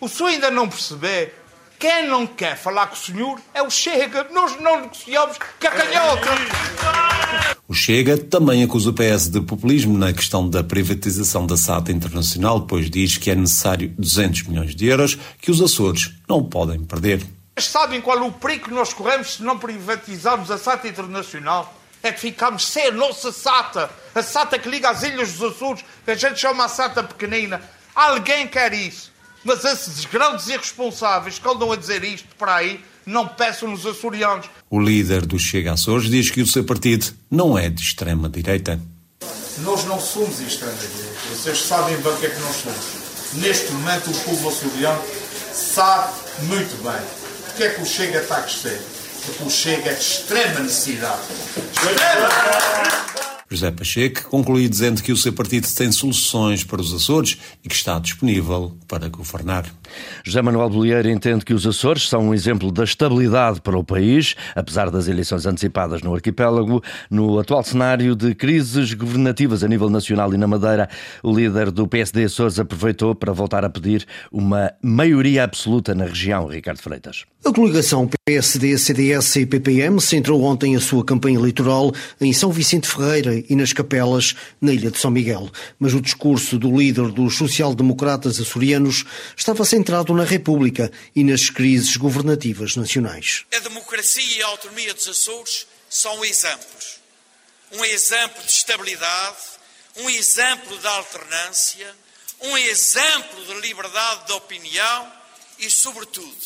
O 0.00 0.08
senhor 0.08 0.28
ainda 0.28 0.50
não 0.50 0.68
percebe 0.68 1.32
quem 1.78 2.08
não 2.08 2.26
quer 2.26 2.56
falar 2.56 2.88
com 2.88 2.94
o 2.94 2.98
senhor 2.98 3.40
é 3.54 3.62
o 3.62 3.70
Chega. 3.70 4.26
Nós 4.32 4.60
não 4.60 4.80
negociamos 4.80 5.38
com 5.38 5.66
a 5.66 5.70
canhota. 5.70 7.57
O 7.68 7.74
Chega 7.74 8.16
também 8.16 8.64
acusa 8.64 8.88
o 8.88 8.94
PS 8.94 9.28
de 9.28 9.42
populismo 9.42 9.98
na 9.98 10.10
questão 10.10 10.48
da 10.48 10.64
privatização 10.64 11.46
da 11.46 11.54
SATA 11.54 11.92
Internacional, 11.92 12.62
pois 12.62 12.88
diz 12.88 13.18
que 13.18 13.30
é 13.30 13.34
necessário 13.34 13.92
200 13.98 14.44
milhões 14.44 14.74
de 14.74 14.86
euros 14.86 15.18
que 15.38 15.50
os 15.50 15.60
Açores 15.60 16.14
não 16.26 16.42
podem 16.42 16.82
perder. 16.82 17.22
Sabem 17.58 18.00
qual 18.00 18.16
é 18.20 18.22
o 18.22 18.32
perigo 18.32 18.68
que 18.68 18.74
nós 18.74 18.94
corremos 18.94 19.34
se 19.34 19.42
não 19.42 19.58
privatizarmos 19.58 20.50
a 20.50 20.56
SATA 20.56 20.88
Internacional? 20.88 21.78
É 22.02 22.10
que 22.10 22.20
ficamos 22.20 22.66
sem 22.66 22.86
a 22.86 22.90
nossa 22.90 23.30
SATA. 23.30 23.90
A 24.14 24.22
SATA 24.22 24.58
que 24.58 24.70
liga 24.70 24.88
às 24.88 25.02
ilhas 25.02 25.34
dos 25.34 25.52
Açores, 25.54 25.84
que 26.06 26.10
a 26.10 26.14
gente 26.14 26.40
chama 26.40 26.64
a 26.64 26.68
SATA 26.68 27.02
pequenina. 27.02 27.60
Alguém 27.94 28.48
quer 28.48 28.72
isso. 28.72 29.12
Mas 29.44 29.62
esses 29.66 30.06
grandes 30.06 30.48
irresponsáveis 30.48 31.38
que 31.38 31.46
andam 31.46 31.70
a 31.70 31.76
dizer 31.76 32.02
isto 32.02 32.34
para 32.36 32.56
aí, 32.56 32.82
não 33.08 33.26
peçam 33.26 33.70
nos 33.70 33.86
açorianos. 33.86 34.46
O 34.70 34.78
líder 34.78 35.24
do 35.24 35.38
Chega 35.38 35.72
Açores 35.72 36.10
diz 36.10 36.30
que 36.30 36.42
o 36.42 36.46
seu 36.46 36.62
partido 36.62 37.06
não 37.30 37.58
é 37.58 37.70
de 37.70 37.82
extrema-direita. 37.82 38.78
Nós 39.58 39.84
não 39.86 39.98
somos 39.98 40.36
de 40.36 40.44
extrema-direita. 40.44 41.18
Vocês 41.30 41.58
sabem 41.58 41.96
bem 41.96 42.12
o 42.12 42.16
que 42.18 42.26
é 42.26 42.30
que 42.30 42.40
nós 42.40 42.56
somos. 42.56 43.32
Neste 43.34 43.72
momento, 43.72 44.10
o 44.10 44.14
povo 44.24 44.48
açoriano 44.48 45.02
sabe 45.52 46.12
muito 46.42 46.82
bem 46.82 47.00
porque 47.46 47.62
é 47.64 47.70
que 47.70 47.82
o 47.82 47.86
Chega 47.86 48.20
está 48.20 48.36
a 48.36 48.42
crescer. 48.42 48.80
Porque 49.24 49.42
o 49.42 49.50
Chega 49.50 49.90
é 49.90 49.94
de 49.94 50.00
extrema 50.00 50.60
necessidade. 50.60 51.22
Extrema! 51.56 52.28
José 53.50 53.70
Pacheco 53.70 54.28
conclui 54.28 54.68
dizendo 54.68 55.02
que 55.02 55.10
o 55.10 55.16
seu 55.16 55.32
partido 55.32 55.66
tem 55.74 55.90
soluções 55.90 56.62
para 56.62 56.82
os 56.82 56.92
Açores 56.92 57.38
e 57.64 57.68
que 57.68 57.74
está 57.74 57.98
disponível 57.98 58.76
para 58.86 59.08
governar. 59.08 59.64
José 60.24 60.42
Manuel 60.42 60.70
Bolieiro 60.70 61.08
entende 61.08 61.44
que 61.44 61.54
os 61.54 61.66
Açores 61.66 62.08
são 62.08 62.28
um 62.28 62.34
exemplo 62.34 62.70
da 62.70 62.84
estabilidade 62.84 63.60
para 63.60 63.78
o 63.78 63.84
país, 63.84 64.34
apesar 64.54 64.90
das 64.90 65.08
eleições 65.08 65.46
antecipadas 65.46 66.02
no 66.02 66.14
arquipélago. 66.14 66.82
No 67.10 67.38
atual 67.38 67.62
cenário 67.62 68.14
de 68.14 68.34
crises 68.34 68.94
governativas 68.94 69.62
a 69.64 69.68
nível 69.68 69.90
nacional 69.90 70.32
e 70.32 70.36
na 70.36 70.46
Madeira, 70.46 70.88
o 71.22 71.34
líder 71.34 71.70
do 71.70 71.86
PSD 71.86 72.24
Açores 72.24 72.58
aproveitou 72.58 73.14
para 73.14 73.32
voltar 73.32 73.64
a 73.64 73.70
pedir 73.70 74.06
uma 74.32 74.72
maioria 74.82 75.44
absoluta 75.44 75.94
na 75.94 76.04
região, 76.04 76.46
Ricardo 76.46 76.80
Freitas. 76.80 77.24
A 77.44 77.52
coligação 77.52 78.10
PSD, 78.26 78.76
CDS 78.76 79.36
e 79.36 79.46
PPM 79.46 80.00
centrou 80.00 80.42
ontem 80.42 80.76
a 80.76 80.80
sua 80.80 81.04
campanha 81.04 81.38
eleitoral 81.38 81.92
em 82.20 82.32
São 82.32 82.50
Vicente 82.50 82.88
Ferreira 82.88 83.42
e 83.48 83.54
nas 83.54 83.72
capelas 83.72 84.34
na 84.60 84.72
Ilha 84.72 84.90
de 84.90 84.98
São 84.98 85.10
Miguel. 85.10 85.48
Mas 85.78 85.94
o 85.94 86.00
discurso 86.00 86.58
do 86.58 86.76
líder 86.76 87.10
dos 87.12 87.36
social-democratas 87.36 88.40
açorianos 88.40 89.04
estava 89.36 89.64
centrado 89.78 90.12
na 90.12 90.24
República 90.24 90.90
e 91.14 91.22
nas 91.22 91.50
crises 91.50 91.96
governativas 91.96 92.74
nacionais. 92.74 93.44
A 93.54 93.60
democracia 93.60 94.38
e 94.38 94.42
a 94.42 94.46
autonomia 94.46 94.92
dos 94.92 95.06
Açores 95.06 95.68
são 95.88 96.24
exemplos. 96.24 96.98
Um 97.72 97.84
exemplo 97.84 98.42
de 98.42 98.50
estabilidade, 98.50 99.36
um 99.96 100.10
exemplo 100.10 100.76
de 100.78 100.86
alternância, 100.86 101.94
um 102.40 102.58
exemplo 102.58 103.44
de 103.46 103.60
liberdade 103.60 104.26
de 104.26 104.32
opinião 104.32 105.12
e, 105.60 105.70
sobretudo, 105.70 106.36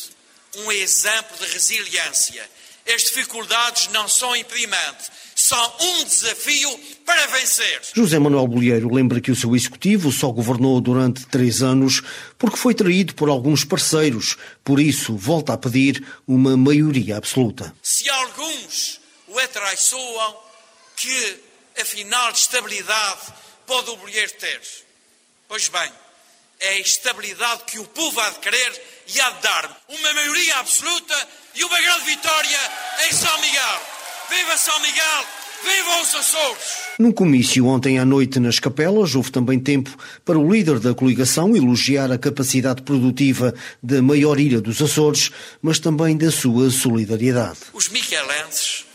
um 0.57 0.71
exemplo 0.71 1.35
de 1.37 1.51
resiliência. 1.53 2.47
As 2.93 3.03
dificuldades 3.03 3.87
não 3.87 4.07
são 4.07 4.35
impedimento, 4.35 5.11
são 5.43 5.75
um 5.81 6.05
desafio 6.05 6.79
para 7.05 7.27
vencer. 7.27 7.81
José 7.93 8.17
Manuel 8.17 8.47
Bolheiro 8.47 8.93
lembra 8.93 9.19
que 9.19 9.29
o 9.29 9.35
seu 9.35 9.53
executivo 9.53 10.09
só 10.09 10.31
governou 10.31 10.79
durante 10.79 11.25
três 11.25 11.61
anos 11.61 12.01
porque 12.37 12.55
foi 12.55 12.73
traído 12.73 13.13
por 13.13 13.27
alguns 13.27 13.65
parceiros. 13.65 14.37
Por 14.63 14.79
isso, 14.79 15.17
volta 15.17 15.51
a 15.51 15.57
pedir 15.57 16.01
uma 16.25 16.55
maioria 16.55 17.17
absoluta. 17.17 17.75
Se 17.83 18.09
alguns 18.09 19.01
o 19.27 19.37
atraiçoam, 19.37 20.37
que 20.95 21.39
afinal 21.77 22.31
de 22.31 22.39
estabilidade 22.39 23.33
pode 23.67 23.89
o 23.89 23.97
Bolheiro 23.97 24.31
ter? 24.39 24.61
Pois 25.49 25.67
bem, 25.67 25.91
é 26.61 26.69
a 26.69 26.79
estabilidade 26.79 27.63
que 27.65 27.79
o 27.79 27.85
povo 27.87 28.17
há 28.21 28.29
de 28.29 28.39
querer 28.39 28.81
e 29.13 29.19
há 29.19 29.29
de 29.31 29.41
dar-me. 29.41 29.75
Uma 29.89 30.13
maioria 30.13 30.59
absoluta 30.59 31.27
e 31.53 31.65
uma 31.65 31.81
grande 31.81 32.05
vitória 32.05 32.59
em 33.09 33.11
São 33.11 33.41
Miguel. 33.41 34.02
Viva 34.33 34.57
São 34.57 34.79
Miguel! 34.79 35.25
Viva 35.63 36.01
os 36.01 36.15
Açores! 36.15 36.59
Num 36.97 37.11
comício 37.11 37.67
ontem 37.67 37.99
à 37.99 38.05
noite 38.05 38.39
nas 38.39 38.59
Capelas, 38.59 39.13
houve 39.13 39.31
também 39.31 39.59
tempo 39.59 39.95
para 40.25 40.39
o 40.39 40.51
líder 40.51 40.79
da 40.79 40.91
coligação 40.95 41.55
elogiar 41.55 42.11
a 42.11 42.17
capacidade 42.17 42.81
produtiva 42.81 43.53
da 43.81 44.01
maior 44.01 44.39
ilha 44.39 44.59
dos 44.59 44.81
Açores, 44.81 45.29
mas 45.61 45.77
também 45.77 46.17
da 46.17 46.31
sua 46.31 46.71
solidariedade. 46.71 47.59
Os 47.73 47.89
miquelenses 47.89 48.85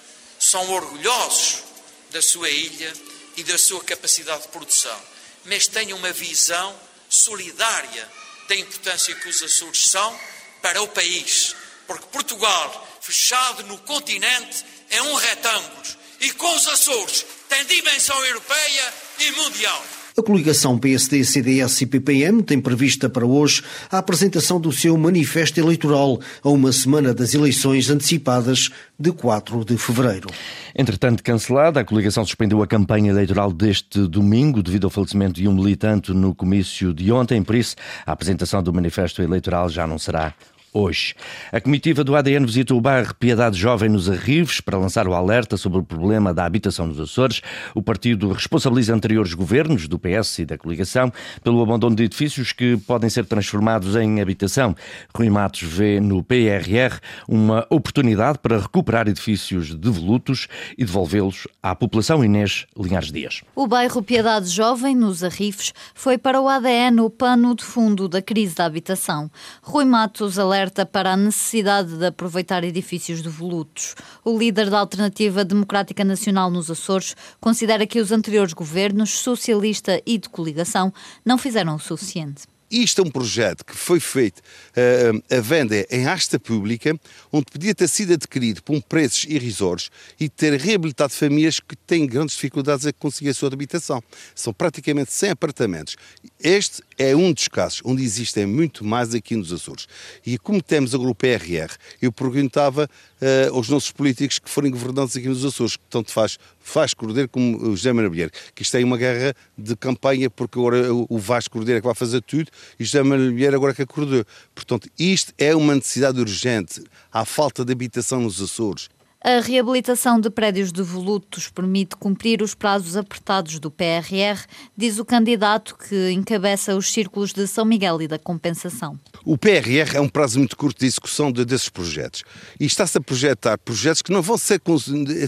são 0.41 0.69
orgulhosos 0.73 1.63
da 2.11 2.21
sua 2.21 2.51
ilha 2.51 2.93
e 3.37 3.45
da 3.45 3.57
sua 3.57 3.83
capacidade 3.85 4.43
de 4.43 4.49
produção, 4.49 4.99
mas 5.45 5.69
têm 5.69 5.93
uma 5.93 6.11
visão 6.11 6.75
solidária 7.09 8.09
da 8.49 8.57
importância 8.57 9.15
que 9.15 9.29
os 9.29 9.41
Açores 9.41 9.89
são 9.89 10.19
para 10.61 10.83
o 10.83 10.89
país, 10.89 11.55
porque 11.87 12.07
Portugal, 12.11 12.99
fechado 13.01 13.63
no 13.65 13.79
continente, 13.79 14.65
é 14.91 15.03
um 15.03 15.15
retângulo 15.15 15.83
e 16.21 16.31
com 16.33 16.57
os 16.57 16.67
Açores 16.67 17.25
tem 17.49 17.65
dimensão 17.67 18.17
europeia 18.25 18.93
e 19.21 19.33
mundial. 19.33 19.83
A 20.17 20.23
coligação 20.23 20.77
PSD, 20.77 21.23
CDS 21.23 21.83
e 21.83 21.87
PPM 21.87 22.43
tem 22.43 22.61
prevista 22.61 23.09
para 23.09 23.25
hoje 23.25 23.63
a 23.89 23.99
apresentação 23.99 24.61
do 24.61 24.73
seu 24.73 24.97
manifesto 24.99 25.61
eleitoral 25.61 26.19
a 26.43 26.49
uma 26.49 26.73
semana 26.73 27.15
das 27.15 27.35
eleições 27.35 27.89
antecipadas 27.89 28.69
de 28.99 29.13
4 29.13 29.65
de 29.65 29.79
fevereiro. 29.79 30.29
Entretanto, 30.75 31.23
cancelada, 31.23 31.79
a 31.79 31.85
coligação 31.85 32.25
suspendeu 32.25 32.61
a 32.61 32.67
campanha 32.67 33.13
eleitoral 33.13 33.53
deste 33.53 34.09
domingo 34.09 34.61
devido 34.61 34.89
ao 34.89 34.91
falecimento 34.91 35.41
de 35.41 35.47
um 35.47 35.55
militante 35.55 36.13
no 36.13 36.35
comício 36.35 36.93
de 36.93 37.13
ontem. 37.13 37.41
Por 37.41 37.55
isso, 37.55 37.77
a 38.05 38.11
apresentação 38.11 38.61
do 38.61 38.73
manifesto 38.73 39.23
eleitoral 39.23 39.69
já 39.69 39.87
não 39.87 40.01
será 40.01 40.35
hoje. 40.73 41.15
A 41.51 41.61
comitiva 41.61 42.05
do 42.05 42.15
ADN 42.15 42.45
visitou 42.47 42.79
o 42.79 42.81
bairro 42.81 43.15
Piedade 43.15 43.59
Jovem 43.59 43.89
nos 43.89 44.09
Arrives 44.09 44.61
para 44.61 44.79
lançar 44.79 45.09
o 45.09 45.15
alerta 45.15 45.57
sobre 45.57 45.79
o 45.79 45.83
problema 45.83 46.33
da 46.33 46.45
habitação 46.45 46.87
nos 46.87 47.01
Açores. 47.01 47.41
O 47.75 47.83
partido 47.83 48.33
responsabiliza 48.33 48.95
anteriores 48.95 49.35
governos 49.35 49.89
do 49.89 49.99
PS 49.99 50.41
e 50.41 50.45
da 50.45 50.59
coligação 50.59 51.13
pelo 51.43 51.63
abandono 51.63 51.97
de 51.97 52.05
edifícios 52.05 52.53
que 52.53 52.77
podem 52.77 53.11
ser 53.11 53.25
transformados 53.25 53.97
em 53.97 54.21
habitação. 54.21 54.77
Rui 55.15 55.31
Matos 55.31 55.63
vê 55.63 56.01
no 56.01 56.23
PRR 56.23 57.01
uma 57.27 57.67
oportunidade 57.71 58.39
para 58.39 58.59
recuperar 58.59 59.09
edifícios 59.09 59.75
devolutos 59.75 60.49
e 60.77 60.85
devolvê-los 60.85 61.49
à 61.63 61.75
população 61.75 62.25
Inês 62.25 62.67
Linhares 62.77 63.11
Dias. 63.11 63.43
O 63.55 63.67
bairro 63.67 64.03
Piedade 64.03 64.49
Jovem, 64.49 64.95
nos 64.95 65.25
Arrifes, 65.25 65.73
foi 65.95 66.19
para 66.19 66.41
o 66.41 66.49
ADN 66.49 67.01
o 67.01 67.11
pano 67.11 67.55
de 67.55 67.65
fundo 67.65 68.09
da 68.09 68.23
crise 68.23 68.55
da 68.55 68.65
habitação. 68.65 69.31
Rui 69.63 69.85
Matos 69.85 70.39
alerta 70.39 70.58
alerta 70.59 70.85
para 70.85 71.13
a 71.13 71.17
necessidade 71.17 71.97
de 71.97 72.07
aproveitar 72.07 72.65
edifícios 72.65 73.23
devolutos. 73.23 73.95
O 74.25 74.37
líder 74.37 74.69
da 74.69 74.81
Alternativa 74.81 75.45
Democrática 75.45 76.05
Nacional 76.05 76.51
nos 76.51 76.69
Açores 76.69 77.15
considera 77.41 77.87
que 77.87 78.01
os 78.01 78.11
anteriores 78.11 78.53
governos, 78.53 79.11
socialista 79.11 80.03
e 80.05 80.19
de 80.19 80.29
coligação, 80.29 80.93
não 81.25 81.39
fizeram 81.39 81.77
o 81.77 81.79
suficiente. 81.79 82.43
Isto 82.71 83.01
é 83.01 83.05
um 83.05 83.11
projeto 83.11 83.65
que 83.65 83.75
foi 83.75 83.99
feito 83.99 84.41
uh, 84.41 85.35
a 85.35 85.41
venda 85.41 85.87
em 85.91 86.07
asta 86.07 86.39
pública, 86.39 86.99
onde 87.33 87.47
podia 87.47 87.75
ter 87.75 87.89
sido 87.89 88.13
adquirido 88.13 88.63
por 88.63 88.77
um 88.77 88.81
preços 88.81 89.25
irrisórios 89.25 89.91
e 90.21 90.29
ter 90.29 90.61
reabilitado 90.61 91.13
famílias 91.15 91.61
que 91.61 91.75
têm 91.75 92.07
grandes 92.07 92.35
dificuldades 92.35 92.85
a 92.85 92.93
conseguir 92.93 93.31
a 93.31 93.35
sua 93.35 93.51
habitação. 93.51 94.03
São 94.35 94.53
praticamente 94.53 95.13
100 95.13 95.31
apartamentos. 95.31 95.97
Este 96.39 96.83
é 96.99 97.15
um 97.15 97.33
dos 97.33 97.49
casos 97.49 97.81
onde 97.85 98.03
existem 98.03 98.45
muito 98.45 98.85
mais 98.85 99.15
aqui 99.15 99.37
nos 99.37 99.53
Açores. 99.53 99.87
E 100.27 100.37
como 100.37 100.61
temos 100.61 100.95
agora 100.95 101.11
o 101.11 101.15
PRR, 101.15 101.73
eu 102.03 102.11
perguntava 102.11 102.91
uh, 103.21 103.55
aos 103.55 103.69
nossos 103.69 103.93
políticos 103.93 104.39
que 104.39 104.51
forem 104.51 104.71
governantes 104.71 105.17
aqui 105.17 105.29
nos 105.29 105.45
Açores, 105.45 105.77
que 105.77 105.85
tanto 105.89 106.11
faz, 106.11 106.39
faz 106.59 106.93
Cordeiro 106.93 107.29
como 107.29 107.57
o 107.57 107.77
José 107.77 107.93
Maravilheiro, 107.93 108.33
que 108.55 108.63
isto 108.63 108.77
é 108.77 108.85
uma 108.85 108.99
guerra 108.99 109.35
de 109.57 109.77
campanha, 109.77 110.29
porque 110.29 110.59
agora 110.59 110.93
o 110.93 111.19
Vasco 111.19 111.53
Cordeiro 111.53 111.79
é 111.79 111.81
que 111.81 111.87
vai 111.87 111.95
fazer 111.95 112.21
tudo 112.23 112.51
e 112.79 112.85
José 112.85 113.03
Maravilheiro 113.03 113.57
agora 113.57 113.73
é 113.73 113.75
que 113.75 113.83
acordou. 113.83 114.25
Portanto, 114.55 114.89
isto 114.99 115.33
é 115.39 115.55
uma 115.55 115.75
necessidade 115.75 116.21
urgente. 116.21 116.83
Há 117.13 117.25
falta 117.25 117.65
de 117.65 117.73
habitação 117.73 118.21
nos 118.21 118.43
Açores. 118.43 118.89
A 119.21 119.41
reabilitação 119.41 120.21
de 120.21 120.31
prédios 120.31 120.71
devolutos 120.71 121.49
permite 121.49 121.97
cumprir 121.97 122.41
os 122.41 122.55
prazos 122.55 122.97
apertados 122.97 123.59
do 123.59 123.69
PRR, 123.69 124.47
diz 124.77 125.01
o 125.01 125.05
candidato 125.05 125.77
que 125.77 126.13
encabeça 126.13 126.77
os 126.77 126.93
círculos 126.93 127.33
de 127.33 127.45
São 127.49 127.65
Miguel 127.65 128.01
e 128.01 128.07
da 128.07 128.17
compensação. 128.17 128.97
O 129.25 129.37
PRR 129.37 129.97
é 129.97 130.01
um 130.01 130.09
prazo 130.09 130.39
muito 130.39 130.57
curto 130.57 130.79
de 130.79 130.87
execução 130.87 131.33
de, 131.33 131.45
desses 131.45 131.69
projetos. 131.69 132.23
E 132.61 132.65
está-se 132.65 132.97
a 132.97 133.01
projetar 133.01 133.59
projetos 133.59 134.03
que 134.03 134.13
não 134.13 134.23
vão 134.23 134.39
ser. 134.39 134.61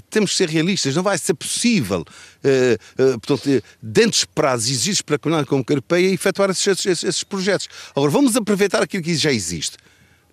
Temos 0.09 0.30
que 0.30 0.37
ser 0.37 0.49
realistas, 0.49 0.94
não 0.94 1.02
vai 1.02 1.18
ser 1.18 1.35
possível, 1.35 2.02
uh, 2.04 3.02
uh, 3.02 3.18
portanto, 3.18 3.64
dentro 3.82 4.11
dos 4.12 4.25
prazos 4.25 4.68
exigidos 4.68 5.02
para 5.02 5.16
a 5.16 5.18
Comunidade 5.18 5.49
como 5.49 5.64
Europeia, 5.68 6.14
efetuar 6.14 6.50
esses, 6.50 6.64
esses, 6.64 7.02
esses 7.02 7.25
projetos. 7.25 7.68
Agora, 7.97 8.11
vamos 8.12 8.37
aproveitar 8.37 8.85
aquilo 8.85 9.02
que 9.02 9.16
já 9.16 9.32
existe 9.32 9.76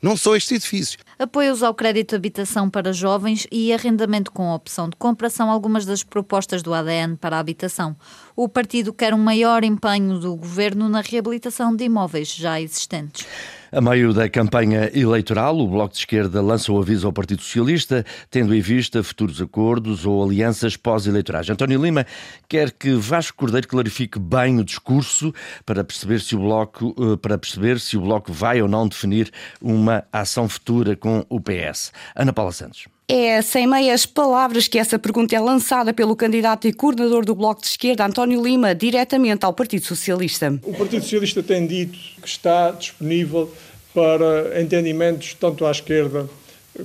não 0.02 0.16
só 0.16 0.36
este 0.36 0.56
edifício. 0.56 1.00
Apoios 1.18 1.64
ao 1.64 1.74
crédito 1.74 2.10
de 2.10 2.16
habitação 2.16 2.70
para 2.70 2.94
jovens 2.94 3.48
e 3.52 3.74
arrendamento 3.74 4.32
com 4.32 4.54
opção 4.54 4.90
de 4.90 4.96
compra 4.96 5.30
são 5.30 5.50
algumas 5.50 5.86
das 5.86 6.04
propostas 6.04 6.62
do 6.62 6.74
ADN 6.74 7.16
para 7.16 7.38
a 7.38 7.40
habitação. 7.40 7.96
O 8.36 8.48
partido 8.48 8.94
quer 8.94 9.14
um 9.14 9.18
maior 9.18 9.64
empenho 9.64 10.20
do 10.20 10.36
governo 10.36 10.88
na 10.88 11.02
reabilitação 11.02 11.76
de 11.76 11.86
imóveis 11.86 12.34
já 12.34 12.62
existentes. 12.62 13.26
A 13.70 13.82
meio 13.82 14.14
da 14.14 14.30
campanha 14.30 14.90
eleitoral, 14.94 15.58
o 15.58 15.68
Bloco 15.68 15.94
de 15.94 16.00
Esquerda 16.00 16.42
lança 16.42 16.72
o 16.72 16.80
aviso 16.80 17.06
ao 17.06 17.12
Partido 17.12 17.42
Socialista, 17.42 18.06
tendo 18.32 18.56
em 18.56 18.62
vista 18.62 19.04
futuros 19.04 19.42
acordos 19.42 20.06
ou 20.06 20.24
alianças 20.24 20.78
pós-eleitorais. 20.78 21.50
António 21.50 21.82
Lima 21.82 22.06
quer 22.48 22.72
que 22.72 22.94
Vasco 22.94 23.38
Cordeiro 23.38 23.68
clarifique 23.68 24.20
bem 24.20 24.58
o 24.60 24.64
discurso 24.64 25.34
para 25.66 25.84
perceber 25.84 26.22
se 26.22 26.34
o 26.34 26.40
Bloco, 26.40 26.96
eh, 26.98 27.18
para 27.18 27.38
perceber 27.38 27.78
se 27.82 27.98
o 27.98 28.02
Bloco 28.02 28.32
vai 28.32 28.62
ou 28.62 28.70
não 28.70 28.88
definir 28.88 29.30
uma 29.62 30.06
ação 30.14 30.48
futura 30.48 30.96
com 30.96 31.26
o 31.28 31.42
PS. 31.42 31.92
Ana 32.16 32.32
Paula 32.32 32.54
Santos. 32.54 32.97
É 33.10 33.42
sem 33.42 33.66
meias 33.66 34.06
palavras 34.06 34.68
que 34.68 34.78
essa 34.78 35.00
pergunta 35.00 35.34
é 35.34 35.40
lançada 35.40 35.94
pelo 35.94 36.14
candidato 36.14 36.68
e 36.68 36.74
coordenador 36.74 37.24
do 37.24 37.34
Bloco 37.34 37.62
de 37.62 37.68
Esquerda, 37.68 38.06
António 38.06 38.44
Lima, 38.44 38.76
diretamente 38.76 39.46
ao 39.46 39.54
Partido 39.54 39.86
Socialista. 39.86 40.60
O 40.62 40.74
Partido 40.74 41.04
Socialista 41.04 41.42
tem 41.42 41.66
dito 41.66 41.98
que 42.22 42.28
está 42.28 42.70
disponível 42.72 43.50
para 43.94 44.62
entendimentos 44.62 45.34
tanto 45.36 45.66
à 45.66 45.72
esquerda 45.72 46.30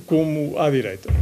como 0.05 0.57
à 0.57 0.69
direita. 0.69 1.13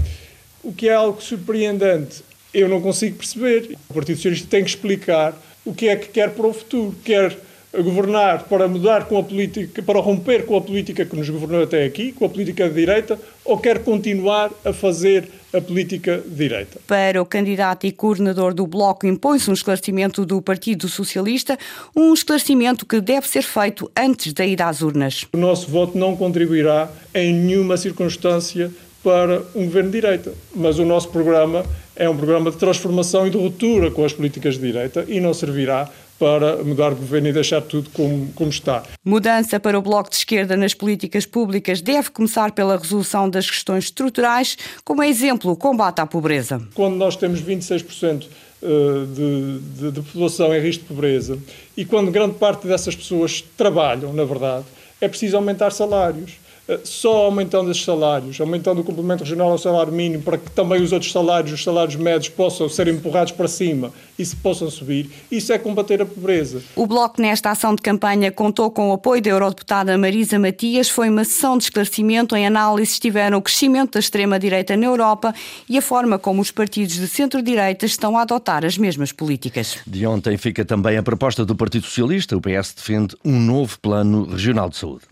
O 0.63 0.71
que 0.71 0.87
é 0.87 0.93
algo 0.93 1.19
surpreendente, 1.19 2.23
eu 2.53 2.69
não 2.69 2.79
consigo 2.79 3.17
perceber. 3.17 3.75
O 3.89 3.95
Partido 3.95 4.17
Socialista 4.17 4.47
tem 4.51 4.63
que 4.63 4.69
explicar 4.69 5.35
o 5.65 5.73
que 5.73 5.87
é 5.87 5.95
que 5.95 6.09
quer 6.09 6.29
para 6.29 6.45
o 6.45 6.53
futuro. 6.53 6.95
Quer 7.03 7.35
governar 7.73 8.43
para 8.43 8.67
mudar 8.67 9.05
com 9.05 9.17
a 9.17 9.23
política, 9.23 9.81
para 9.81 9.99
romper 9.99 10.45
com 10.45 10.57
a 10.57 10.61
política 10.61 11.05
que 11.05 11.15
nos 11.15 11.29
governou 11.29 11.63
até 11.63 11.85
aqui, 11.85 12.11
com 12.11 12.25
a 12.25 12.29
política 12.29 12.67
de 12.67 12.75
direita, 12.75 13.19
ou 13.45 13.57
quer 13.57 13.79
continuar 13.79 14.51
a 14.65 14.73
fazer 14.73 15.29
a 15.53 15.61
política 15.61 16.17
de 16.17 16.35
direita. 16.35 16.79
Para 16.87 17.21
o 17.21 17.25
candidato 17.25 17.85
e 17.85 17.91
coordenador 17.91 18.53
do 18.53 18.65
Bloco, 18.67 19.05
impõe-se 19.05 19.49
um 19.49 19.53
esclarecimento 19.53 20.25
do 20.25 20.41
Partido 20.41 20.87
Socialista, 20.87 21.57
um 21.95 22.13
esclarecimento 22.13 22.85
que 22.85 22.99
deve 22.99 23.27
ser 23.27 23.43
feito 23.43 23.89
antes 23.95 24.33
da 24.33 24.45
ida 24.45 24.67
às 24.67 24.81
urnas. 24.81 25.25
O 25.33 25.37
nosso 25.37 25.69
voto 25.69 25.97
não 25.97 26.15
contribuirá 26.15 26.89
em 27.13 27.33
nenhuma 27.33 27.77
circunstância 27.77 28.71
para 29.03 29.41
um 29.55 29.65
governo 29.65 29.91
de 29.91 29.99
direita, 29.99 30.33
mas 30.55 30.77
o 30.77 30.85
nosso 30.85 31.09
programa 31.09 31.65
é 31.95 32.09
um 32.09 32.15
programa 32.15 32.51
de 32.51 32.57
transformação 32.57 33.27
e 33.27 33.29
de 33.29 33.37
ruptura 33.37 33.91
com 33.91 34.05
as 34.05 34.13
políticas 34.13 34.55
de 34.55 34.61
direita 34.61 35.05
e 35.07 35.19
não 35.19 35.33
servirá 35.33 35.89
para 36.21 36.63
mudar 36.63 36.91
de 36.91 36.97
governo 36.97 37.29
e 37.29 37.33
deixar 37.33 37.63
tudo 37.63 37.89
como, 37.89 38.31
como 38.33 38.51
está. 38.51 38.83
Mudança 39.03 39.59
para 39.59 39.79
o 39.79 39.81
Bloco 39.81 40.07
de 40.07 40.17
Esquerda 40.17 40.55
nas 40.55 40.75
políticas 40.75 41.25
públicas 41.25 41.81
deve 41.81 42.11
começar 42.11 42.51
pela 42.51 42.77
resolução 42.77 43.27
das 43.27 43.49
questões 43.49 43.85
estruturais, 43.85 44.55
como 44.85 45.01
exemplo 45.01 45.49
o 45.51 45.55
combate 45.55 45.99
à 45.99 46.05
pobreza. 46.05 46.61
Quando 46.75 46.95
nós 46.95 47.15
temos 47.15 47.41
26% 47.41 48.27
eh, 48.61 48.67
de, 49.15 49.59
de, 49.79 49.91
de 49.93 50.01
população 50.01 50.55
em 50.55 50.61
risco 50.61 50.83
de 50.83 50.89
pobreza 50.89 51.39
e 51.75 51.83
quando 51.83 52.11
grande 52.11 52.35
parte 52.35 52.67
dessas 52.67 52.95
pessoas 52.95 53.43
trabalham, 53.57 54.13
na 54.13 54.23
verdade, 54.23 54.65
é 55.01 55.07
preciso 55.07 55.35
aumentar 55.37 55.71
salários. 55.71 56.33
Eh, 56.67 56.79
só 56.83 57.25
aumentando 57.25 57.71
esses 57.71 57.83
salários, 57.83 58.39
aumentando 58.39 58.81
o 58.81 58.83
complemento 58.83 59.23
regional 59.23 59.51
ao 59.51 59.57
salário 59.57 59.91
mínimo, 59.91 60.23
para 60.23 60.37
que 60.37 60.49
também 60.51 60.81
os 60.81 60.91
outros 60.91 61.11
salários, 61.11 61.51
os 61.51 61.63
salários 61.63 61.95
médios, 61.95 62.29
possam 62.29 62.69
ser 62.69 62.87
empurrados 62.87 63.31
para 63.31 63.47
cima 63.47 63.91
e 64.17 64.23
se 64.23 64.35
possam 64.35 64.69
subir, 64.69 65.09
isso 65.31 65.51
é 65.51 65.57
combater 65.57 66.01
a 66.01 66.05
pobreza. 66.05 66.61
O 66.75 66.85
Bloco, 66.85 67.21
nesta 67.21 67.49
ação 67.49 67.73
de 67.73 67.81
campanha, 67.81 68.31
contou 68.31 68.69
com 68.69 68.89
o 68.89 68.93
apoio 68.93 69.21
da 69.21 69.31
eurodeputada 69.31 69.97
Marisa 69.97 70.37
Matias. 70.37 70.89
Foi 70.89 71.09
uma 71.09 71.23
sessão 71.23 71.57
de 71.57 71.65
esclarecimento. 71.65 72.35
Em 72.35 72.45
análise 72.45 72.93
estiveram 72.93 73.39
o 73.39 73.41
crescimento 73.41 73.93
da 73.93 73.99
extrema-direita 73.99 74.77
na 74.77 74.85
Europa 74.85 75.33
e 75.67 75.77
a 75.77 75.81
forma 75.81 76.19
como 76.19 76.41
os 76.41 76.51
partidos 76.51 76.95
de 76.95 77.07
centro-direita 77.07 77.85
estão 77.85 78.15
a 78.17 78.21
adotar 78.21 78.63
as 78.63 78.77
mesmas 78.77 79.11
políticas. 79.11 79.79
De 79.87 80.05
ontem 80.05 80.37
fica 80.37 80.63
também 80.63 80.97
a 80.97 81.03
proposta 81.03 81.43
do 81.43 81.55
Partido 81.55 81.85
Socialista. 81.85 82.37
O 82.37 82.41
PS 82.41 82.73
defende 82.75 83.15
um 83.25 83.39
novo 83.39 83.79
plano 83.79 84.25
regional 84.25 84.69
de 84.69 84.77
saúde. 84.77 85.11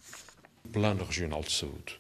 Plano 0.72 1.04
Regional 1.04 1.42
de 1.42 1.52
Saúde, 1.52 1.98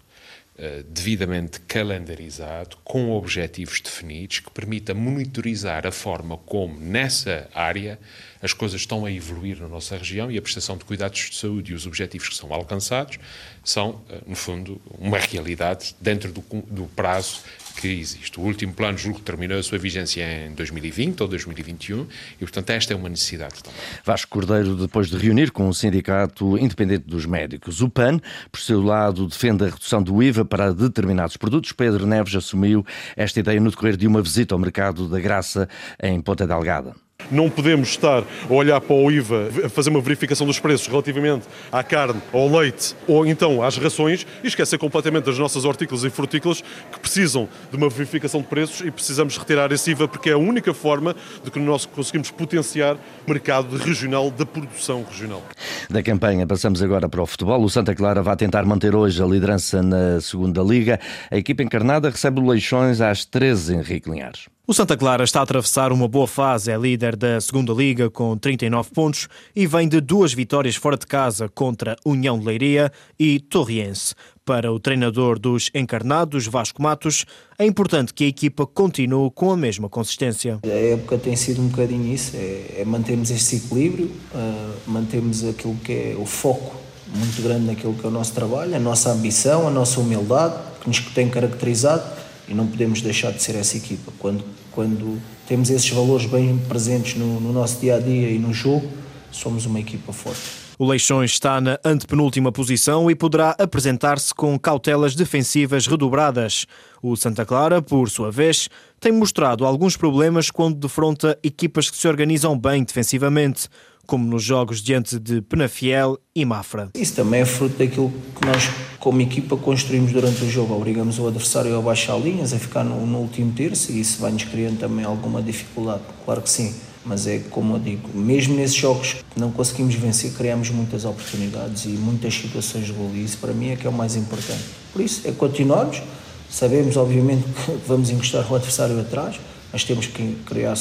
uh, 0.57 0.83
devidamente 0.83 1.59
calendarizado, 1.61 2.77
com 2.83 3.11
objetivos 3.11 3.81
definidos, 3.81 4.39
que 4.39 4.51
permita 4.51 4.93
monitorizar 4.93 5.85
a 5.85 5.91
forma 5.91 6.37
como, 6.37 6.79
nessa 6.79 7.49
área, 7.53 7.99
as 8.41 8.53
coisas 8.53 8.81
estão 8.81 9.05
a 9.05 9.11
evoluir 9.11 9.59
na 9.59 9.67
nossa 9.67 9.97
região 9.97 10.31
e 10.31 10.37
a 10.37 10.41
prestação 10.41 10.77
de 10.77 10.85
cuidados 10.85 11.29
de 11.29 11.35
saúde 11.35 11.71
e 11.71 11.75
os 11.75 11.85
objetivos 11.85 12.29
que 12.29 12.35
são 12.35 12.53
alcançados 12.53 13.19
são, 13.63 13.89
uh, 13.89 14.03
no 14.25 14.35
fundo, 14.35 14.81
uma 14.97 15.17
realidade 15.17 15.95
dentro 15.99 16.31
do, 16.31 16.43
do 16.67 16.85
prazo 16.95 17.41
que 17.79 17.87
existe. 17.87 18.39
O 18.39 18.43
último 18.43 18.73
plano, 18.73 18.97
julgo 18.97 19.19
que 19.19 19.25
terminou 19.25 19.57
a 19.57 19.63
sua 19.63 19.77
vigência 19.77 20.45
em 20.45 20.51
2020 20.53 21.21
ou 21.21 21.27
2021 21.27 22.07
e, 22.35 22.39
portanto, 22.39 22.69
esta 22.71 22.93
é 22.93 22.95
uma 22.95 23.07
necessidade 23.07 23.63
também. 23.63 23.79
Vasco 24.03 24.29
Cordeiro, 24.29 24.75
depois 24.75 25.07
de 25.07 25.17
reunir 25.17 25.51
com 25.51 25.67
o 25.69 25.73
Sindicato 25.73 26.57
Independente 26.57 27.05
dos 27.07 27.25
Médicos, 27.25 27.81
o 27.81 27.89
PAN, 27.89 28.19
por 28.51 28.59
seu 28.59 28.81
lado, 28.81 29.27
defende 29.27 29.63
a 29.63 29.67
redução 29.67 30.03
do 30.03 30.21
IVA 30.21 30.43
para 30.43 30.73
determinados 30.73 31.37
produtos. 31.37 31.71
Pedro 31.71 32.05
Neves 32.05 32.35
assumiu 32.35 32.85
esta 33.15 33.39
ideia 33.39 33.59
no 33.59 33.69
decorrer 33.69 33.95
de 33.95 34.07
uma 34.07 34.21
visita 34.21 34.53
ao 34.53 34.59
mercado 34.59 35.07
da 35.07 35.19
Graça 35.19 35.69
em 36.01 36.19
Ponta 36.21 36.45
Delgada. 36.45 37.08
Não 37.31 37.49
podemos 37.49 37.89
estar 37.89 38.23
a 38.23 38.53
olhar 38.53 38.81
para 38.81 38.95
o 38.95 39.11
IVA, 39.11 39.49
a 39.65 39.69
fazer 39.69 39.91
uma 39.91 40.01
verificação 40.01 40.47
dos 40.47 40.59
preços 40.59 40.87
relativamente 40.87 41.45
à 41.71 41.83
carne, 41.83 42.19
ao 42.33 42.49
leite 42.49 42.95
ou 43.07 43.25
então 43.25 43.61
às 43.61 43.77
rações 43.77 44.25
e 44.43 44.47
esquecer 44.47 44.79
completamente 44.79 45.25
das 45.25 45.37
nossas 45.37 45.63
hortícolas 45.63 46.03
e 46.03 46.09
frutícolas 46.09 46.61
que 46.91 46.99
precisam 46.99 47.47
de 47.69 47.77
uma 47.77 47.87
verificação 47.87 48.41
de 48.41 48.47
preços 48.47 48.81
e 48.81 48.89
precisamos 48.89 49.37
retirar 49.37 49.71
esse 49.71 49.91
IVA 49.91 50.07
porque 50.07 50.31
é 50.31 50.33
a 50.33 50.37
única 50.37 50.73
forma 50.73 51.15
de 51.43 51.51
que 51.51 51.59
nós 51.59 51.85
conseguimos 51.85 52.31
potenciar 52.31 52.95
o 52.95 53.29
mercado 53.29 53.77
regional 53.77 54.31
da 54.31 54.45
produção 54.45 55.05
regional. 55.07 55.43
Da 55.89 56.01
campanha 56.01 56.47
passamos 56.47 56.81
agora 56.81 57.07
para 57.07 57.21
o 57.21 57.27
futebol. 57.27 57.61
O 57.63 57.69
Santa 57.69 57.93
Clara 57.93 58.23
vai 58.23 58.35
tentar 58.35 58.65
manter 58.65 58.95
hoje 58.95 59.21
a 59.21 59.25
liderança 59.25 59.83
na 59.83 60.19
segunda 60.19 60.63
Liga. 60.63 60.99
A 61.29 61.37
equipa 61.37 61.61
encarnada 61.61 62.09
recebe 62.09 62.39
o 62.39 62.47
Leixões 62.47 63.01
às 63.01 63.23
13 63.23 63.75
Henrique 63.75 64.09
Linhares. 64.09 64.47
O 64.69 64.73
Santa 64.75 64.95
Clara 64.95 65.23
está 65.23 65.39
a 65.39 65.41
atravessar 65.41 65.91
uma 65.91 66.07
boa 66.07 66.27
fase, 66.27 66.71
é 66.71 66.77
líder 66.77 67.15
da 67.15 67.41
segunda 67.41 67.73
Liga 67.73 68.07
com 68.07 68.37
39 68.37 68.91
pontos 68.91 69.27
e 69.55 69.65
vem 69.65 69.89
de 69.89 69.99
duas 69.99 70.31
vitórias 70.31 70.75
fora 70.75 70.95
de 70.95 71.07
casa 71.07 71.49
contra 71.49 71.95
União 72.05 72.37
de 72.37 72.45
Leiria 72.45 72.91
e 73.17 73.39
Torriense. 73.39 74.13
Para 74.45 74.71
o 74.71 74.79
treinador 74.79 75.39
dos 75.39 75.71
encarnados, 75.73 76.45
Vasco 76.45 76.83
Matos, 76.83 77.25
é 77.57 77.65
importante 77.65 78.13
que 78.13 78.25
a 78.25 78.27
equipa 78.27 78.67
continue 78.67 79.31
com 79.31 79.49
a 79.49 79.57
mesma 79.57 79.89
consistência. 79.89 80.59
A 80.63 80.67
época 80.67 81.17
tem 81.17 81.35
sido 81.35 81.63
um 81.63 81.67
bocadinho 81.69 82.13
isso, 82.13 82.37
é, 82.37 82.81
é 82.81 82.85
mantermos 82.85 83.31
este 83.31 83.55
equilíbrio, 83.55 84.05
uh, 84.35 84.73
mantermos 84.85 85.43
aquilo 85.45 85.75
que 85.77 85.91
é 85.91 86.15
o 86.15 86.27
foco 86.27 86.79
muito 87.15 87.41
grande 87.41 87.65
naquilo 87.65 87.95
que 87.95 88.05
é 88.05 88.07
o 88.07 88.11
nosso 88.11 88.33
trabalho, 88.33 88.75
a 88.75 88.79
nossa 88.79 89.09
ambição, 89.09 89.67
a 89.67 89.71
nossa 89.71 89.99
humildade, 89.99 90.53
que 90.79 90.87
nos 90.87 90.99
tem 90.99 91.27
caracterizado 91.27 92.03
e 92.49 92.53
não 92.53 92.65
podemos 92.65 93.01
deixar 93.01 93.31
de 93.31 93.41
ser 93.41 93.55
essa 93.55 93.77
equipa. 93.77 94.11
Quando, 94.17 94.43
quando 94.79 95.21
temos 95.45 95.69
esses 95.69 95.89
valores 95.89 96.25
bem 96.25 96.57
presentes 96.69 97.15
no, 97.15 97.41
no 97.41 97.51
nosso 97.51 97.81
dia 97.81 97.97
a 97.97 97.99
dia 97.99 98.29
e 98.29 98.39
no 98.39 98.53
jogo, 98.53 98.87
somos 99.29 99.65
uma 99.65 99.77
equipa 99.77 100.13
forte. 100.13 100.39
O 100.77 100.87
Leixões 100.87 101.31
está 101.31 101.59
na 101.59 101.77
antepenúltima 101.83 102.49
posição 102.49 103.11
e 103.11 103.13
poderá 103.13 103.57
apresentar-se 103.59 104.33
com 104.33 104.57
cautelas 104.57 105.15
defensivas 105.15 105.85
redobradas. 105.85 106.65
O 107.03 107.17
Santa 107.17 107.45
Clara, 107.45 107.81
por 107.81 108.09
sua 108.09 108.31
vez, 108.31 108.69
tem 109.01 109.11
mostrado 109.11 109.65
alguns 109.65 109.97
problemas 109.97 110.49
quando 110.49 110.77
defronta 110.77 111.37
equipas 111.43 111.89
que 111.89 111.97
se 111.97 112.07
organizam 112.07 112.57
bem 112.57 112.81
defensivamente 112.81 113.67
como 114.09 114.25
nos 114.25 114.43
jogos 114.43 114.81
diante 114.81 115.19
de 115.19 115.39
Penafiel 115.39 116.17
e 116.35 116.43
Mafra. 116.43 116.89
Isso 116.95 117.13
também 117.13 117.41
é 117.41 117.45
fruto 117.45 117.77
daquilo 117.77 118.11
que 118.35 118.43
nós, 118.43 118.67
como 118.99 119.21
equipa, 119.21 119.55
construímos 119.55 120.11
durante 120.11 120.43
o 120.43 120.49
jogo. 120.49 120.73
Obrigamos 120.73 121.19
o 121.19 121.27
adversário 121.27 121.77
a 121.77 121.79
baixar 121.79 122.17
linhas, 122.17 122.51
a 122.51 122.57
ficar 122.57 122.83
no, 122.83 123.05
no 123.05 123.19
último 123.19 123.51
terço 123.51 123.91
e 123.91 124.01
isso 124.01 124.19
vai-nos 124.19 124.45
criando 124.45 124.79
também 124.79 125.05
alguma 125.05 125.43
dificuldade. 125.43 126.01
Claro 126.25 126.41
que 126.41 126.49
sim, 126.49 126.73
mas 127.05 127.27
é 127.27 127.37
como 127.51 127.75
eu 127.75 127.79
digo, 127.79 128.09
mesmo 128.15 128.55
nesses 128.55 128.75
jogos 128.75 129.17
que 129.29 129.39
não 129.39 129.51
conseguimos 129.51 129.93
vencer, 129.93 130.33
criamos 130.33 130.71
muitas 130.71 131.05
oportunidades 131.05 131.85
e 131.85 131.89
muitas 131.89 132.33
situações 132.33 132.87
de 132.87 132.93
gol 132.93 133.11
e 133.13 133.23
isso 133.23 133.37
para 133.37 133.53
mim 133.53 133.69
é 133.69 133.75
que 133.75 133.85
é 133.85 133.89
o 133.91 133.93
mais 133.93 134.15
importante. 134.15 134.63
Por 134.91 135.03
isso, 135.03 135.27
é 135.27 135.31
continuarmos, 135.31 136.01
sabemos 136.49 136.97
obviamente 136.97 137.43
que 137.63 137.77
vamos 137.87 138.09
encostar 138.09 138.51
o 138.51 138.55
adversário 138.55 138.99
atrás, 138.99 139.39
mas 139.71 139.83
temos 139.83 140.07
que 140.07 140.35
criar, 140.45 140.75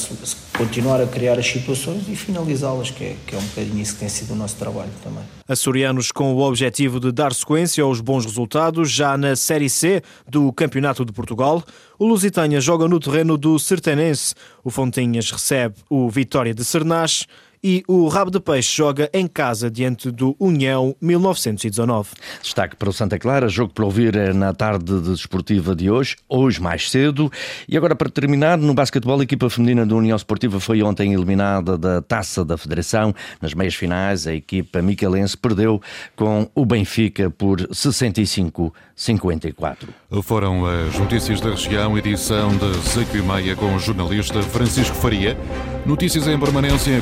continuar 0.57 1.01
a 1.01 1.07
criar 1.07 1.39
as 1.39 1.47
situações 1.47 2.09
e 2.09 2.17
finalizá-las, 2.17 2.91
que 2.91 3.05
é, 3.05 3.17
que 3.27 3.35
é 3.35 3.39
um 3.39 3.43
bocadinho 3.43 3.81
isso 3.81 3.95
que 3.95 4.01
tem 4.01 4.09
sido 4.09 4.33
o 4.33 4.37
nosso 4.37 4.57
trabalho 4.57 4.91
também. 5.03 5.23
Açorianos 5.47 6.11
com 6.11 6.35
o 6.35 6.41
objetivo 6.41 6.99
de 6.99 7.13
dar 7.13 7.35
sequência 7.35 7.85
aos 7.85 8.01
bons 8.01 8.25
resultados 8.25 8.91
já 8.91 9.17
na 9.17 9.37
Série 9.37 9.69
C 9.69 10.03
do 10.27 10.53
Campeonato 10.53 11.05
de 11.05 11.13
Portugal. 11.13 11.63
O 11.99 12.07
Lusitânia 12.07 12.61
joga 12.61 12.89
no 12.89 12.99
terreno 13.01 13.37
do 13.37 13.59
Sertanense. 13.59 14.35
O 14.65 14.71
Fontinhas 14.71 15.31
recebe 15.31 15.75
o 15.89 16.09
Vitória 16.09 16.55
de 16.55 16.65
Sernás 16.65 17.27
e 17.63 17.83
o 17.87 18.09
Rabo 18.09 18.31
de 18.31 18.41
Peixe 18.41 18.77
joga 18.77 19.11
em 19.13 19.27
casa 19.27 19.71
diante 19.71 20.11
do 20.11 20.35
União 20.39 20.95
1919. 21.01 22.11
Destaque 22.43 22.77
para 22.77 22.89
o 22.89 22.93
Santa 22.93 23.19
Clara, 23.19 23.49
jogo 23.49 23.73
para 23.73 23.85
ouvir 23.85 24.17
eh, 24.17 24.33
na 24.33 24.53
tarde 24.53 25.01
desportiva 25.01 25.75
de 25.75 25.91
hoje, 25.91 26.17
hoje 26.29 26.61
mais 26.61 26.91
cedo. 26.91 27.31
E 27.69 27.77
agora 27.77 27.95
para 27.95 28.09
terminar, 28.09 28.59
no 28.59 28.75
basquetebol, 28.75 29.21
a 29.21 29.23
equipa 29.23 29.49
feminina 29.51 29.87
da 29.87 29.95
União 29.95 30.17
Esportiva 30.17 30.61
foi 30.61 30.83
ontem 30.83 31.15
eliminada 31.15 31.77
da 31.77 32.01
Taça 32.03 32.45
da 32.45 32.57
Federação. 32.57 33.15
Nas 33.41 33.55
meias 33.55 33.75
finais, 33.75 34.27
a 34.27 34.35
equipa 34.35 34.83
micalense 34.83 35.37
perdeu 35.37 35.81
com 36.17 36.49
o 36.55 36.65
Benfica 36.65 37.31
por 37.31 37.61
65-54. 37.69 39.89
Foram 40.23 40.65
as 40.67 40.99
notícias 40.99 41.41
da 41.41 41.51
região, 41.51 41.99
edição 41.99 42.51
de 42.57 42.75
5 42.89 43.17
e 43.17 43.23
meia 43.23 43.55
com 43.55 43.75
o 43.75 43.79
jornalista 43.79 44.43
Francisco 44.43 44.97
Faria. 44.97 45.37
Notícias 45.85 46.27
em 46.27 46.39
permanência 46.39 46.91
em 46.91 46.97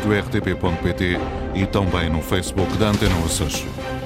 cores.rtp.pt 0.00 1.18
e 1.54 1.66
também 1.66 2.08
no 2.10 2.22
Facebook 2.22 2.76
da 2.78 2.88
Antena 2.88 3.14
Açores. 3.24 3.99